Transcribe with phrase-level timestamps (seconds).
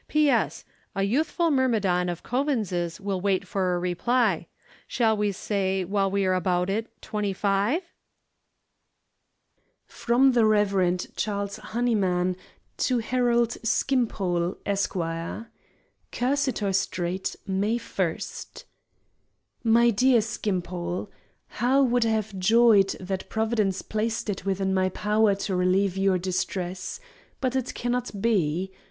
[0.01, 0.03] S.
[0.07, 4.47] P.S.—A youthful myrmidon of Coavins's will wait for a reply.
[4.87, 7.83] Shall we say, while we are about it, Twenty five?
[9.85, 11.05] From the Rev.
[11.15, 12.35] Charles Honeyman
[12.77, 14.95] to Harold Skimpole, Esq.
[16.11, 18.17] Cursitor Street, May 1.
[19.63, 25.55] MY DEAR SKIMPOLE,—How would I have joyed, had Providence placed it within my power to
[25.55, 26.99] relieve your distress!
[27.39, 28.71] But it cannot be.